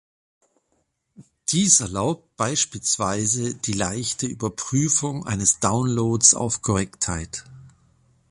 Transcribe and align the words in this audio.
Dies 1.49 1.79
erlaubt 1.79 2.35
beispielsweise 2.35 3.53
die 3.53 3.73
leichte 3.73 4.25
Überprüfung 4.25 5.27
eines 5.27 5.59
Downloads 5.59 6.33
auf 6.33 6.63
Korrektheit. 6.63 7.43